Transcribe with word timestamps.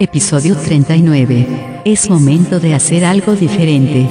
Episodio 0.00 0.56
39. 0.56 1.80
Es 1.84 2.08
momento 2.08 2.60
de 2.60 2.72
hacer 2.72 3.04
algo 3.04 3.34
diferente. 3.34 4.08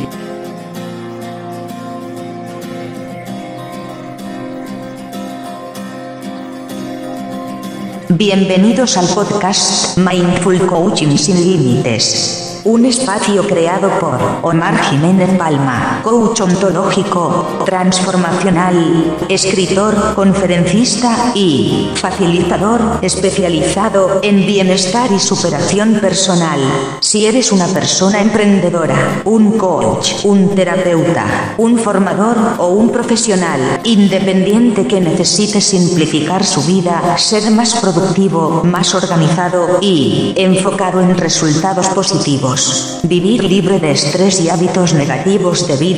Bienvenidos 8.09 8.97
al 8.97 9.07
podcast 9.07 9.97
Mindful 9.97 10.67
Coaching 10.67 11.15
sin 11.15 11.37
Límites. 11.37 12.61
Un 12.65 12.83
espacio 12.83 13.47
creado 13.47 13.89
por 13.97 14.19
Omar 14.41 14.77
Jiménez 14.89 15.29
Palma, 15.37 15.96
coach 16.07 16.39
ontológico, 16.39 17.63
transformacional, 17.65 19.17
escritor, 19.27 20.13
conferencista 20.15 21.33
y 21.35 21.91
facilitador 21.95 22.99
especializado 23.01 24.21
en 24.23 24.45
bienestar 24.45 25.11
y 25.11 25.19
superación 25.19 25.99
personal. 25.99 26.61
Si 27.01 27.25
eres 27.25 27.51
una 27.51 27.67
persona 27.67 28.21
emprendedora, 28.21 29.21
un 29.25 29.57
coach, 29.57 30.23
un 30.23 30.55
terapeuta, 30.55 31.55
un 31.57 31.77
formador 31.77 32.37
o 32.57 32.69
un 32.69 32.89
profesional 32.89 33.81
independiente 33.83 34.87
que 34.87 35.01
necesite 35.01 35.59
simplificar 35.59 36.45
su 36.45 36.63
vida, 36.63 37.17
ser 37.17 37.51
más 37.51 37.75
productivo, 37.81 38.61
más 38.63 38.95
organizado 38.95 39.79
y 39.81 40.33
enfocado 40.37 41.01
en 41.01 41.17
resultados 41.17 41.89
positivos 41.89 43.01
Vivir 43.03 43.43
libre 43.43 43.79
de 43.79 43.91
estrés 43.91 44.39
y 44.41 44.49
hábitos 44.49 44.93
negativos 44.93 45.67
de 45.67 45.75
vida, 45.77 45.96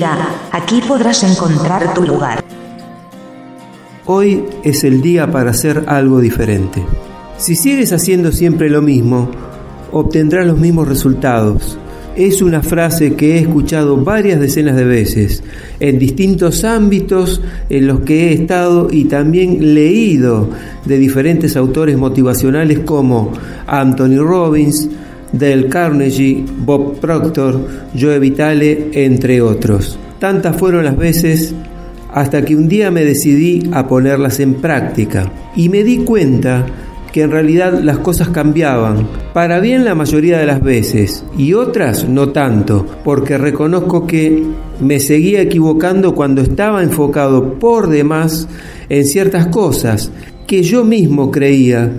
aquí 0.51 0.81
podrás 0.87 1.23
encontrar 1.23 1.93
tu 1.93 2.03
lugar. 2.03 2.43
Hoy 4.05 4.43
es 4.63 4.83
el 4.83 5.01
día 5.01 5.29
para 5.31 5.51
hacer 5.51 5.83
algo 5.87 6.19
diferente. 6.19 6.83
Si 7.37 7.55
sigues 7.55 7.91
haciendo 7.93 8.31
siempre 8.31 8.69
lo 8.69 8.81
mismo, 8.81 9.29
obtendrás 9.91 10.47
los 10.47 10.57
mismos 10.57 10.87
resultados. 10.87 11.77
Es 12.15 12.41
una 12.41 12.61
frase 12.61 13.13
que 13.13 13.35
he 13.35 13.39
escuchado 13.39 13.97
varias 13.97 14.39
decenas 14.39 14.75
de 14.75 14.83
veces 14.83 15.43
en 15.79 15.99
distintos 15.99 16.63
ámbitos 16.63 17.41
en 17.69 17.87
los 17.87 18.01
que 18.01 18.29
he 18.29 18.33
estado 18.33 18.87
y 18.91 19.05
también 19.05 19.73
leído 19.73 20.49
de 20.85 20.97
diferentes 20.97 21.55
autores 21.55 21.97
motivacionales 21.97 22.79
como 22.79 23.31
Anthony 23.67 24.17
Robbins, 24.17 24.89
del 25.31 25.67
Carnegie, 25.67 26.43
Bob 26.65 26.99
Proctor, 26.99 27.59
Joe 27.99 28.19
Vitale, 28.19 28.89
entre 28.93 29.41
otros. 29.41 29.97
Tantas 30.19 30.55
fueron 30.57 30.83
las 30.83 30.97
veces 30.97 31.53
hasta 32.13 32.43
que 32.43 32.55
un 32.55 32.67
día 32.67 32.91
me 32.91 33.05
decidí 33.05 33.69
a 33.71 33.87
ponerlas 33.87 34.39
en 34.39 34.55
práctica 34.55 35.31
y 35.55 35.69
me 35.69 35.83
di 35.83 35.99
cuenta 35.99 36.65
que 37.11 37.23
en 37.23 37.31
realidad 37.31 37.79
las 37.81 37.99
cosas 37.99 38.29
cambiaban, 38.29 39.07
para 39.33 39.59
bien 39.59 39.83
la 39.83 39.95
mayoría 39.95 40.37
de 40.37 40.45
las 40.45 40.61
veces, 40.61 41.23
y 41.37 41.53
otras 41.53 42.07
no 42.07 42.29
tanto, 42.29 42.85
porque 43.03 43.37
reconozco 43.37 44.05
que 44.05 44.43
me 44.79 44.99
seguía 44.99 45.41
equivocando 45.41 46.13
cuando 46.13 46.41
estaba 46.41 46.83
enfocado 46.83 47.55
por 47.55 47.89
demás 47.89 48.47
en 48.89 49.05
ciertas 49.05 49.47
cosas 49.47 50.11
que 50.45 50.61
yo 50.63 50.83
mismo 50.83 51.31
creía 51.31 51.91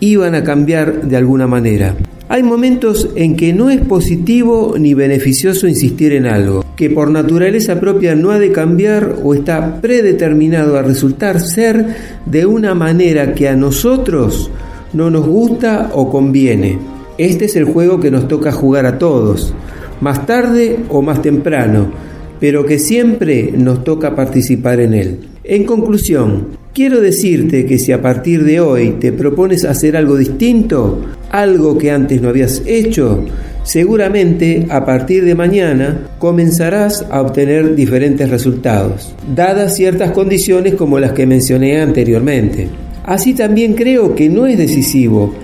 iban 0.00 0.34
a 0.34 0.44
cambiar 0.44 1.02
de 1.02 1.16
alguna 1.16 1.46
manera. 1.46 1.94
Hay 2.30 2.42
momentos 2.42 3.08
en 3.14 3.36
que 3.36 3.54
no 3.54 3.70
es 3.70 3.80
positivo 3.80 4.74
ni 4.78 4.92
beneficioso 4.92 5.66
insistir 5.66 6.12
en 6.12 6.26
algo, 6.26 6.62
que 6.76 6.90
por 6.90 7.10
naturaleza 7.10 7.80
propia 7.80 8.14
no 8.14 8.32
ha 8.32 8.38
de 8.38 8.52
cambiar 8.52 9.16
o 9.24 9.32
está 9.32 9.80
predeterminado 9.80 10.76
a 10.76 10.82
resultar 10.82 11.40
ser 11.40 11.86
de 12.26 12.44
una 12.44 12.74
manera 12.74 13.32
que 13.32 13.48
a 13.48 13.56
nosotros 13.56 14.50
no 14.92 15.10
nos 15.10 15.26
gusta 15.26 15.90
o 15.94 16.10
conviene. 16.10 16.78
Este 17.16 17.46
es 17.46 17.56
el 17.56 17.64
juego 17.64 17.98
que 17.98 18.10
nos 18.10 18.28
toca 18.28 18.52
jugar 18.52 18.84
a 18.84 18.98
todos, 18.98 19.54
más 20.02 20.26
tarde 20.26 20.80
o 20.90 21.00
más 21.00 21.22
temprano, 21.22 21.90
pero 22.38 22.66
que 22.66 22.78
siempre 22.78 23.54
nos 23.56 23.84
toca 23.84 24.14
participar 24.14 24.80
en 24.80 24.92
él. 24.92 25.20
En 25.44 25.64
conclusión, 25.64 26.57
quiero 26.74 27.00
decirte 27.00 27.66
que 27.66 27.78
si 27.78 27.92
a 27.92 28.02
partir 28.02 28.44
de 28.44 28.60
hoy 28.60 28.96
te 29.00 29.12
propones 29.12 29.64
hacer 29.64 29.96
algo 29.96 30.16
distinto, 30.16 31.00
algo 31.30 31.76
que 31.78 31.90
antes 31.90 32.20
no 32.22 32.28
habías 32.28 32.62
hecho, 32.66 33.24
seguramente 33.62 34.66
a 34.70 34.84
partir 34.84 35.24
de 35.24 35.34
mañana 35.34 36.08
comenzarás 36.18 37.04
a 37.10 37.20
obtener 37.20 37.74
diferentes 37.74 38.30
resultados, 38.30 39.14
dadas 39.34 39.74
ciertas 39.74 40.12
condiciones 40.12 40.74
como 40.74 40.98
las 40.98 41.12
que 41.12 41.26
mencioné 41.26 41.80
anteriormente. 41.80 42.68
Así 43.04 43.34
también 43.34 43.74
creo 43.74 44.14
que 44.14 44.28
no 44.28 44.46
es 44.46 44.58
decisivo 44.58 45.34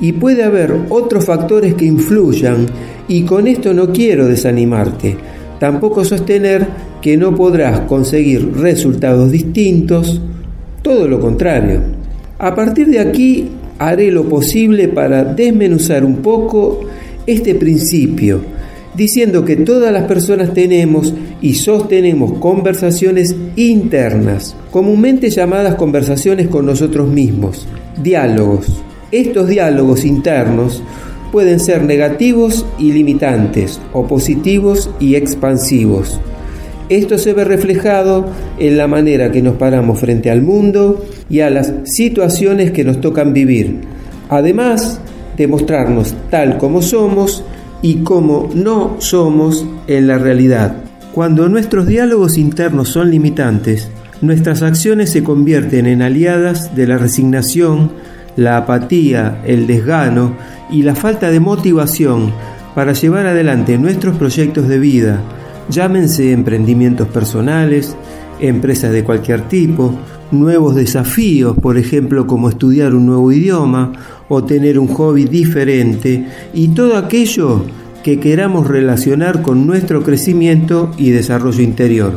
y 0.00 0.12
puede 0.12 0.44
haber 0.44 0.74
otros 0.90 1.24
factores 1.24 1.74
que 1.74 1.86
influyan 1.86 2.66
y 3.08 3.22
con 3.22 3.46
esto 3.46 3.74
no 3.74 3.92
quiero 3.92 4.26
desanimarte, 4.26 5.16
tampoco 5.58 6.04
sostener 6.04 6.66
que 7.00 7.16
no 7.16 7.34
podrás 7.34 7.80
conseguir 7.80 8.54
resultados 8.56 9.30
distintos, 9.30 10.20
todo 10.84 11.08
lo 11.08 11.18
contrario. 11.18 11.80
A 12.38 12.54
partir 12.54 12.88
de 12.88 13.00
aquí 13.00 13.48
haré 13.78 14.12
lo 14.12 14.28
posible 14.28 14.86
para 14.88 15.24
desmenuzar 15.24 16.04
un 16.04 16.16
poco 16.16 16.80
este 17.26 17.54
principio, 17.54 18.42
diciendo 18.94 19.46
que 19.46 19.56
todas 19.56 19.90
las 19.90 20.04
personas 20.04 20.52
tenemos 20.52 21.14
y 21.40 21.54
sostenemos 21.54 22.38
conversaciones 22.38 23.34
internas, 23.56 24.54
comúnmente 24.70 25.30
llamadas 25.30 25.76
conversaciones 25.76 26.48
con 26.48 26.66
nosotros 26.66 27.08
mismos, 27.08 27.66
diálogos. 28.02 28.82
Estos 29.10 29.48
diálogos 29.48 30.04
internos 30.04 30.82
pueden 31.32 31.60
ser 31.60 31.82
negativos 31.82 32.66
y 32.78 32.92
limitantes 32.92 33.80
o 33.94 34.06
positivos 34.06 34.90
y 35.00 35.14
expansivos. 35.14 36.20
Esto 36.88 37.16
se 37.16 37.32
ve 37.32 37.44
reflejado 37.44 38.26
en 38.58 38.76
la 38.76 38.86
manera 38.86 39.32
que 39.32 39.42
nos 39.42 39.56
paramos 39.56 39.98
frente 39.98 40.30
al 40.30 40.42
mundo 40.42 41.04
y 41.30 41.40
a 41.40 41.50
las 41.50 41.72
situaciones 41.84 42.72
que 42.72 42.84
nos 42.84 43.00
tocan 43.00 43.32
vivir, 43.32 43.80
además 44.28 45.00
de 45.36 45.46
mostrarnos 45.46 46.14
tal 46.30 46.58
como 46.58 46.82
somos 46.82 47.42
y 47.80 47.96
como 47.96 48.50
no 48.54 48.96
somos 48.98 49.66
en 49.86 50.06
la 50.06 50.18
realidad. 50.18 50.76
Cuando 51.14 51.48
nuestros 51.48 51.86
diálogos 51.86 52.36
internos 52.36 52.88
son 52.88 53.10
limitantes, 53.10 53.88
nuestras 54.20 54.62
acciones 54.62 55.10
se 55.10 55.22
convierten 55.22 55.86
en 55.86 56.02
aliadas 56.02 56.74
de 56.74 56.86
la 56.86 56.98
resignación, 56.98 57.92
la 58.36 58.56
apatía, 58.56 59.40
el 59.46 59.66
desgano 59.66 60.36
y 60.70 60.82
la 60.82 60.94
falta 60.94 61.30
de 61.30 61.40
motivación 61.40 62.32
para 62.74 62.92
llevar 62.92 63.26
adelante 63.26 63.78
nuestros 63.78 64.16
proyectos 64.16 64.68
de 64.68 64.78
vida, 64.78 65.20
llámense 65.68 66.32
emprendimientos 66.32 67.08
personales, 67.08 67.96
empresas 68.40 68.92
de 68.92 69.04
cualquier 69.04 69.42
tipo, 69.48 69.94
nuevos 70.30 70.74
desafíos, 70.74 71.56
por 71.60 71.78
ejemplo 71.78 72.26
como 72.26 72.48
estudiar 72.48 72.94
un 72.94 73.06
nuevo 73.06 73.30
idioma 73.32 73.92
o 74.28 74.44
tener 74.44 74.78
un 74.78 74.88
hobby 74.88 75.24
diferente 75.24 76.26
y 76.52 76.68
todo 76.68 76.96
aquello 76.96 77.64
que 78.02 78.20
queramos 78.20 78.66
relacionar 78.66 79.40
con 79.42 79.66
nuestro 79.66 80.02
crecimiento 80.02 80.90
y 80.98 81.10
desarrollo 81.10 81.62
interior. 81.62 82.12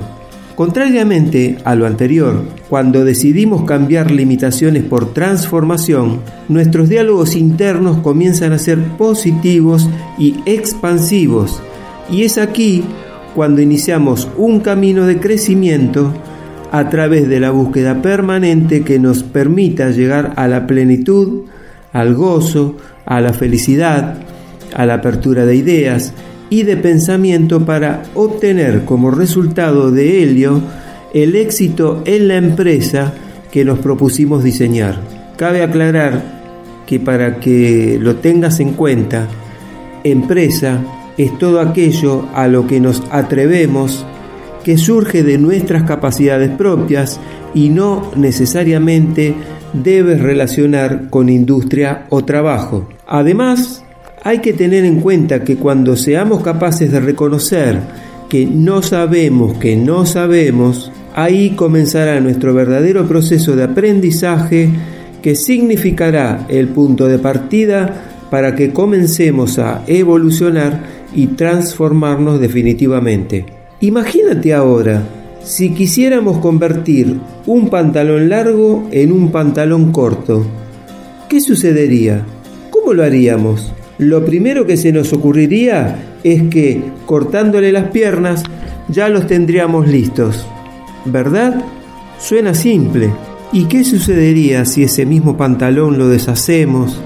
Contrariamente 0.55 1.59
a 1.65 1.75
lo 1.75 1.85
anterior, 1.85 2.43
cuando 2.67 3.05
decidimos 3.05 3.63
cambiar 3.63 4.09
limitaciones 4.09 4.83
por 4.83 5.13
transformación, 5.13 6.21
nuestros 6.49 6.89
diálogos 6.89 7.35
internos 7.35 7.99
comienzan 7.99 8.53
a 8.53 8.57
ser 8.57 8.79
positivos 8.97 9.87
y 10.17 10.35
expansivos, 10.45 11.61
y 12.09 12.23
es 12.23 12.39
aquí 12.39 12.83
cuando 13.37 13.61
iniciamos 13.61 14.27
un 14.35 14.61
camino 14.61 15.05
de 15.05 15.19
crecimiento 15.19 16.11
a 16.71 16.89
través 16.89 17.29
de 17.29 17.39
la 17.39 17.51
búsqueda 17.51 18.01
permanente 18.01 18.81
que 18.81 18.97
nos 18.97 19.21
permita 19.21 19.91
llegar 19.91 20.33
a 20.37 20.47
la 20.47 20.65
plenitud, 20.65 21.43
al 21.93 22.15
gozo, 22.15 22.77
a 23.05 23.21
la 23.21 23.33
felicidad, 23.33 24.15
a 24.75 24.87
la 24.87 24.95
apertura 24.95 25.45
de 25.45 25.55
ideas 25.55 26.15
y 26.49 26.63
de 26.63 26.77
pensamiento 26.77 27.63
para 27.63 28.01
obtener 28.15 28.85
como 28.85 29.11
resultado 29.11 29.91
de 29.91 30.23
ello 30.23 30.59
el 31.13 31.35
éxito 31.35 32.01
en 32.05 32.29
la 32.29 32.37
empresa 32.37 33.13
que 33.51 33.63
nos 33.63 33.77
propusimos 33.77 34.43
diseñar. 34.43 34.99
Cabe 35.37 35.61
aclarar 35.61 36.23
que 36.87 36.99
para 36.99 37.39
que 37.39 37.99
lo 38.01 38.15
tengas 38.15 38.59
en 38.59 38.73
cuenta, 38.73 39.27
empresa 40.03 40.79
es 41.17 41.37
todo 41.37 41.59
aquello 41.59 42.25
a 42.33 42.47
lo 42.47 42.67
que 42.67 42.79
nos 42.79 43.03
atrevemos 43.11 44.05
que 44.63 44.77
surge 44.77 45.23
de 45.23 45.37
nuestras 45.37 45.83
capacidades 45.83 46.49
propias 46.49 47.19
y 47.53 47.69
no 47.69 48.11
necesariamente 48.15 49.33
debes 49.73 50.21
relacionar 50.21 51.09
con 51.09 51.29
industria 51.29 52.05
o 52.09 52.25
trabajo. 52.25 52.89
Además, 53.07 53.83
hay 54.23 54.39
que 54.39 54.53
tener 54.53 54.83
en 54.83 54.99
cuenta 54.99 55.43
que 55.43 55.55
cuando 55.55 55.95
seamos 55.95 56.43
capaces 56.43 56.91
de 56.91 56.99
reconocer 56.99 57.79
que 58.29 58.45
no 58.45 58.81
sabemos 58.81 59.57
que 59.57 59.75
no 59.75 60.05
sabemos, 60.05 60.91
ahí 61.15 61.51
comenzará 61.51 62.19
nuestro 62.19 62.53
verdadero 62.53 63.07
proceso 63.07 63.55
de 63.55 63.63
aprendizaje 63.63 64.69
que 65.21 65.35
significará 65.35 66.45
el 66.49 66.67
punto 66.67 67.07
de 67.07 67.19
partida 67.19 68.03
para 68.29 68.55
que 68.55 68.73
comencemos 68.73 69.57
a 69.59 69.83
evolucionar 69.87 70.96
y 71.17 71.25
transformarnos 71.27 72.39
definitivamente. 72.39 73.43
Imagínate 73.81 74.53
ahora 74.53 75.03
si 75.43 75.71
quisiéramos 75.71 76.37
convertir 76.37 77.19
un 77.47 77.69
pantalón 77.69 78.29
largo 78.29 78.87
en 78.91 79.11
un 79.11 79.31
pantalón 79.31 79.91
corto. 79.91 80.45
¿Qué 81.27 81.41
sucedería? 81.41 82.23
¿Cómo 82.69 82.93
lo 82.93 83.03
haríamos? 83.03 83.73
Lo 83.97 84.23
primero 84.23 84.67
que 84.67 84.77
se 84.77 84.91
nos 84.91 85.11
ocurriría 85.11 86.19
es 86.23 86.43
que 86.49 86.83
cortándole 87.07 87.71
las 87.71 87.89
piernas 87.89 88.43
ya 88.87 89.09
los 89.09 89.25
tendríamos 89.25 89.87
listos. 89.87 90.45
¿Verdad? 91.05 91.65
Suena 92.19 92.53
simple. 92.53 93.11
¿Y 93.51 93.65
qué 93.65 93.83
sucedería 93.83 94.65
si 94.65 94.83
ese 94.83 95.07
mismo 95.07 95.35
pantalón 95.35 95.97
lo 95.97 96.09
deshacemos, 96.09 97.01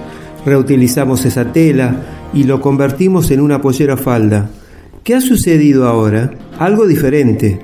reutilizamos 0.46 1.24
esa 1.24 1.54
tela 1.54 2.20
y 2.33 2.44
lo 2.44 2.62
convertimos 2.62 3.31
en 3.31 3.42
una 3.42 3.62
pollera 3.62 3.98
falda? 3.98 4.50
¿Qué 5.04 5.16
ha 5.16 5.22
sucedido 5.22 5.88
ahora? 5.88 6.31
Algo 6.60 6.86
diferente. 6.86 7.60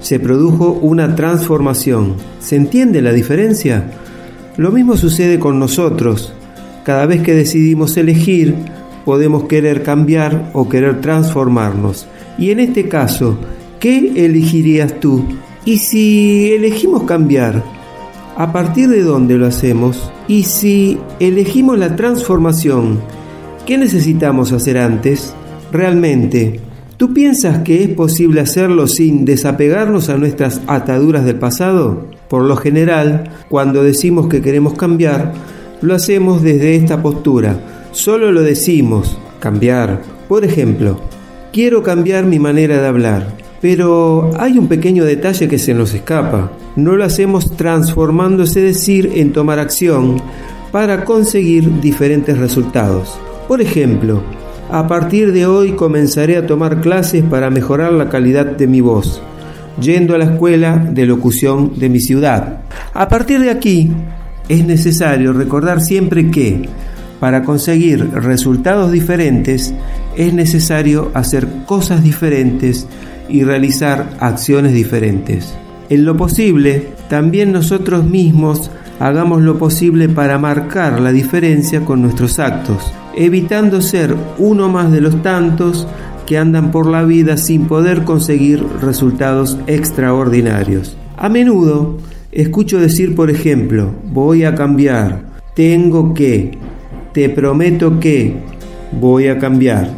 Se 0.00 0.18
produjo 0.18 0.72
una 0.72 1.14
transformación. 1.14 2.16
¿Se 2.40 2.56
entiende 2.56 3.02
la 3.02 3.12
diferencia? 3.12 3.92
Lo 4.56 4.72
mismo 4.72 4.96
sucede 4.96 5.38
con 5.38 5.58
nosotros. 5.58 6.32
Cada 6.84 7.06
vez 7.06 7.22
que 7.22 7.34
decidimos 7.34 7.96
elegir, 7.96 8.54
podemos 9.04 9.44
querer 9.44 9.82
cambiar 9.82 10.50
o 10.52 10.68
querer 10.68 11.00
transformarnos. 11.00 12.06
Y 12.38 12.50
en 12.50 12.60
este 12.60 12.88
caso, 12.88 13.38
¿qué 13.78 14.24
elegirías 14.24 14.98
tú? 14.98 15.24
Y 15.64 15.78
si 15.78 16.52
elegimos 16.52 17.04
cambiar, 17.04 17.62
¿a 18.36 18.52
partir 18.52 18.88
de 18.88 19.02
dónde 19.02 19.36
lo 19.36 19.46
hacemos? 19.46 20.10
Y 20.26 20.44
si 20.44 20.98
elegimos 21.20 21.78
la 21.78 21.96
transformación, 21.96 23.00
¿qué 23.70 23.78
necesitamos 23.78 24.50
hacer 24.50 24.78
antes? 24.78 25.32
Realmente, 25.70 26.58
¿tú 26.96 27.14
piensas 27.14 27.58
que 27.58 27.84
es 27.84 27.90
posible 27.90 28.40
hacerlo 28.40 28.88
sin 28.88 29.24
desapegarnos 29.24 30.08
a 30.08 30.16
nuestras 30.16 30.60
ataduras 30.66 31.24
del 31.24 31.36
pasado? 31.36 32.06
Por 32.28 32.42
lo 32.42 32.56
general, 32.56 33.30
cuando 33.48 33.84
decimos 33.84 34.26
que 34.26 34.42
queremos 34.42 34.74
cambiar, 34.74 35.34
lo 35.82 35.94
hacemos 35.94 36.42
desde 36.42 36.74
esta 36.74 37.00
postura. 37.00 37.60
Solo 37.92 38.32
lo 38.32 38.42
decimos, 38.42 39.16
cambiar. 39.38 40.02
Por 40.28 40.44
ejemplo, 40.44 40.98
quiero 41.52 41.84
cambiar 41.84 42.24
mi 42.24 42.40
manera 42.40 42.80
de 42.80 42.88
hablar. 42.88 43.36
Pero 43.60 44.32
hay 44.36 44.58
un 44.58 44.66
pequeño 44.66 45.04
detalle 45.04 45.46
que 45.46 45.60
se 45.60 45.74
nos 45.74 45.94
escapa. 45.94 46.50
No 46.74 46.96
lo 46.96 47.04
hacemos 47.04 47.56
transformando 47.56 48.42
ese 48.42 48.62
decir 48.62 49.12
en 49.14 49.32
tomar 49.32 49.60
acción 49.60 50.20
para 50.72 51.04
conseguir 51.04 51.80
diferentes 51.80 52.36
resultados. 52.36 53.16
Por 53.50 53.60
ejemplo, 53.60 54.22
a 54.70 54.86
partir 54.86 55.32
de 55.32 55.44
hoy 55.44 55.72
comenzaré 55.72 56.36
a 56.36 56.46
tomar 56.46 56.80
clases 56.80 57.24
para 57.24 57.50
mejorar 57.50 57.92
la 57.92 58.08
calidad 58.08 58.46
de 58.46 58.68
mi 58.68 58.80
voz, 58.80 59.20
yendo 59.80 60.14
a 60.14 60.18
la 60.18 60.26
escuela 60.26 60.76
de 60.76 61.04
locución 61.04 61.72
de 61.76 61.88
mi 61.88 61.98
ciudad. 61.98 62.60
A 62.94 63.08
partir 63.08 63.40
de 63.40 63.50
aquí, 63.50 63.90
es 64.48 64.64
necesario 64.64 65.32
recordar 65.32 65.80
siempre 65.80 66.30
que 66.30 66.68
para 67.18 67.42
conseguir 67.42 68.12
resultados 68.12 68.92
diferentes 68.92 69.74
es 70.16 70.32
necesario 70.32 71.10
hacer 71.14 71.48
cosas 71.66 72.04
diferentes 72.04 72.86
y 73.28 73.42
realizar 73.42 74.10
acciones 74.20 74.74
diferentes. 74.74 75.52
En 75.88 76.04
lo 76.04 76.16
posible, 76.16 76.90
también 77.08 77.50
nosotros 77.50 78.04
mismos 78.04 78.70
hagamos 79.00 79.42
lo 79.42 79.58
posible 79.58 80.08
para 80.08 80.38
marcar 80.38 81.00
la 81.00 81.10
diferencia 81.10 81.80
con 81.84 82.00
nuestros 82.00 82.38
actos, 82.38 82.92
evitando 83.16 83.80
ser 83.80 84.14
uno 84.38 84.68
más 84.68 84.92
de 84.92 85.00
los 85.00 85.22
tantos 85.22 85.86
que 86.26 86.38
andan 86.38 86.70
por 86.70 86.86
la 86.86 87.02
vida 87.04 87.36
sin 87.36 87.66
poder 87.66 88.04
conseguir 88.04 88.64
resultados 88.80 89.58
extraordinarios. 89.66 90.96
A 91.16 91.28
menudo 91.28 91.98
escucho 92.32 92.78
decir, 92.78 93.14
por 93.14 93.30
ejemplo, 93.30 93.90
voy 94.12 94.44
a 94.44 94.54
cambiar, 94.54 95.24
tengo 95.54 96.14
que, 96.14 96.52
te 97.12 97.28
prometo 97.28 97.98
que, 97.98 98.36
voy 98.92 99.28
a 99.28 99.38
cambiar. 99.38 99.90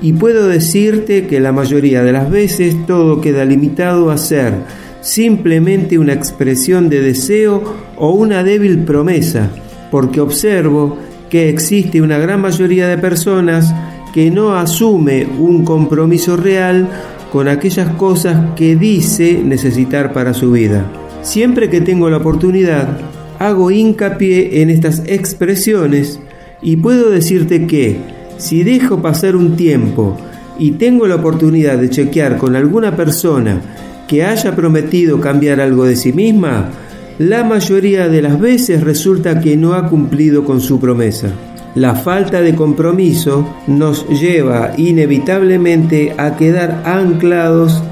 Y 0.00 0.14
puedo 0.14 0.48
decirte 0.48 1.26
que 1.26 1.40
la 1.40 1.52
mayoría 1.52 2.02
de 2.02 2.12
las 2.12 2.30
veces 2.30 2.76
todo 2.86 3.20
queda 3.20 3.44
limitado 3.44 4.10
a 4.10 4.18
ser 4.18 4.54
simplemente 5.00 5.98
una 5.98 6.12
expresión 6.12 6.88
de 6.88 7.00
deseo 7.00 7.62
o 7.96 8.10
una 8.12 8.42
débil 8.42 8.84
promesa, 8.84 9.50
porque 9.90 10.20
observo 10.20 10.96
que 11.32 11.48
existe 11.48 12.02
una 12.02 12.18
gran 12.18 12.42
mayoría 12.42 12.86
de 12.88 12.98
personas 12.98 13.74
que 14.12 14.30
no 14.30 14.54
asume 14.54 15.26
un 15.38 15.64
compromiso 15.64 16.36
real 16.36 16.90
con 17.32 17.48
aquellas 17.48 17.88
cosas 17.94 18.54
que 18.54 18.76
dice 18.76 19.40
necesitar 19.42 20.12
para 20.12 20.34
su 20.34 20.52
vida. 20.52 20.84
Siempre 21.22 21.70
que 21.70 21.80
tengo 21.80 22.10
la 22.10 22.18
oportunidad, 22.18 22.98
hago 23.38 23.70
hincapié 23.70 24.60
en 24.60 24.68
estas 24.68 25.04
expresiones 25.06 26.20
y 26.60 26.76
puedo 26.76 27.08
decirte 27.08 27.66
que 27.66 27.96
si 28.36 28.62
dejo 28.62 29.00
pasar 29.00 29.34
un 29.34 29.56
tiempo 29.56 30.18
y 30.58 30.72
tengo 30.72 31.06
la 31.06 31.14
oportunidad 31.14 31.78
de 31.78 31.88
chequear 31.88 32.36
con 32.36 32.56
alguna 32.56 32.94
persona 32.94 33.58
que 34.06 34.22
haya 34.22 34.54
prometido 34.54 35.18
cambiar 35.18 35.62
algo 35.62 35.86
de 35.86 35.96
sí 35.96 36.12
misma, 36.12 36.68
la 37.18 37.44
mayoría 37.44 38.08
de 38.08 38.22
las 38.22 38.40
veces 38.40 38.82
resulta 38.82 39.40
que 39.40 39.56
no 39.56 39.74
ha 39.74 39.88
cumplido 39.88 40.44
con 40.44 40.60
su 40.60 40.80
promesa. 40.80 41.32
La 41.74 41.94
falta 41.94 42.40
de 42.40 42.54
compromiso 42.54 43.46
nos 43.66 44.06
lleva 44.08 44.72
inevitablemente 44.76 46.14
a 46.18 46.36
quedar 46.36 46.82
anclados 46.84 47.82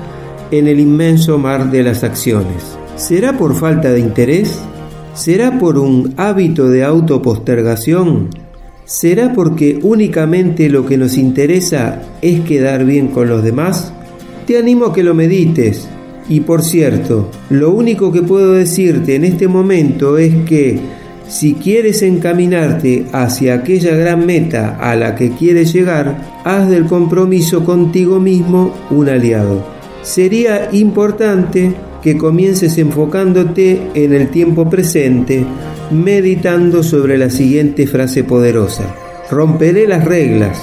en 0.51 0.69
el 0.69 0.81
inmenso 0.81 1.39
mar 1.39 1.71
de 1.71 1.83
las 1.83 2.05
acciones. 2.05 2.77
¿Será 2.97 3.39
por 3.39 3.55
falta 3.55 3.91
de 3.91 4.01
interés? 4.01 4.59
¿Será 5.15 5.59
por 5.59 5.79
un 5.79 6.15
hábito 6.17 6.69
de 6.69 6.85
autopostergación? 6.85 8.29
¿Será 8.85 9.33
porque 9.33 9.79
únicamente 9.83 10.69
lo 10.69 10.85
que 10.85 10.99
nos 10.99 11.17
interesa 11.17 12.03
es 12.21 12.41
quedar 12.41 12.85
bien 12.85 13.09
con 13.09 13.29
los 13.29 13.43
demás? 13.43 13.93
Te 14.47 14.59
animo 14.59 14.87
a 14.87 14.93
que 14.93 15.03
lo 15.03 15.15
medites. 15.15 15.89
Y 16.29 16.41
por 16.41 16.63
cierto, 16.63 17.31
lo 17.49 17.71
único 17.71 18.13
que 18.13 18.23
puedo 18.23 18.53
decirte 18.53 19.17
en 19.17 19.25
este 19.25 19.49
momento 19.49 20.19
es 20.19 20.35
que 20.45 20.79
si 21.29 21.55
quieres 21.55 22.03
encaminarte 22.03 23.07
hacia 23.13 23.55
aquella 23.55 23.95
gran 23.95 24.27
meta 24.27 24.77
a 24.81 24.97
la 24.97 25.15
que 25.15 25.31
quieres 25.31 25.73
llegar, 25.73 26.41
haz 26.45 26.69
del 26.69 26.87
compromiso 26.87 27.65
contigo 27.65 28.19
mismo 28.19 28.75
un 28.91 29.09
aliado. 29.09 29.65
Sería 30.03 30.71
importante 30.73 31.73
que 32.03 32.17
comiences 32.17 32.79
enfocándote 32.79 33.81
en 33.95 34.13
el 34.13 34.29
tiempo 34.29 34.69
presente 34.69 35.45
meditando 35.91 36.83
sobre 36.83 37.19
la 37.19 37.31
siguiente 37.31 37.87
frase 37.87 38.25
poderosa. 38.25 38.95
Romperé 39.31 39.87
las 39.87 40.05
reglas. 40.05 40.59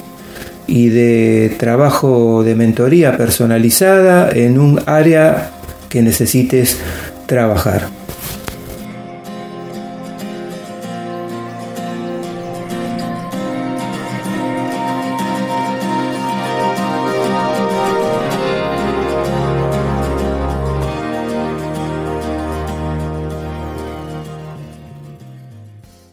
y 0.67 0.89
de 0.89 1.55
trabajo 1.59 2.43
de 2.43 2.55
mentoría 2.55 3.17
personalizada 3.17 4.31
en 4.31 4.59
un 4.59 4.81
área 4.87 5.51
que 5.89 6.03
necesites 6.03 6.79
trabajar. 7.27 8.02